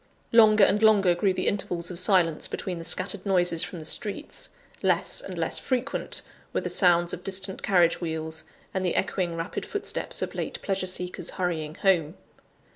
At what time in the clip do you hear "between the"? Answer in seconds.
2.47-2.83